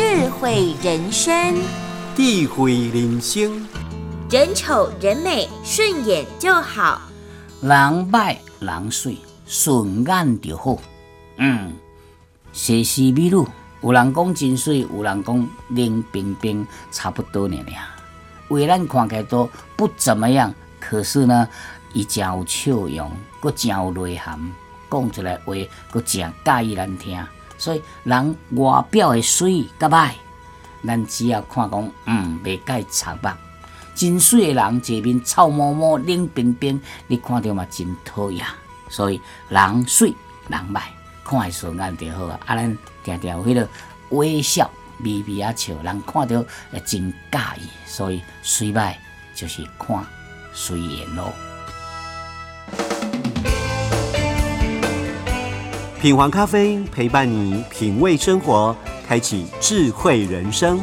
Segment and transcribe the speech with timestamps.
[0.00, 1.60] 智慧人生，
[2.16, 3.68] 智慧人生，
[4.30, 7.02] 人丑人美顺眼就好，
[7.60, 7.70] 人
[8.10, 10.78] 歹人水顺眼就好。
[11.36, 11.74] 嗯，
[12.50, 13.46] 西施美女，
[13.82, 17.82] 有人讲真水，有人讲冷冰冰，差不多呢俩。
[18.48, 21.46] 为咱看起来都不怎么样，可是呢，
[21.92, 23.12] 伊真有笑容，
[23.42, 24.40] 佫真有内涵，
[24.90, 25.52] 讲出来话
[25.92, 27.22] 佫真介意咱听。
[27.60, 30.12] 所以人外表的水甲歹，
[30.82, 33.28] 咱只要看讲，嗯，袂介插目。
[33.94, 38.46] 真水的人，一面臭摸摸、冷冰冰，你看着嘛真讨厌。
[38.88, 40.14] 所以人水
[40.48, 40.80] 人歹，
[41.22, 42.40] 看会顺眼就好啊。
[42.46, 43.68] 啊，咱定定有迄个
[44.08, 44.70] 微笑、
[45.04, 47.68] 微微啊笑，人看着会真介意。
[47.84, 48.94] 所以水歹
[49.34, 50.02] 就是看
[50.54, 51.30] 水眼咯。
[56.00, 58.74] 品皇咖啡陪伴你品味生活，
[59.06, 60.80] 开启智慧人生。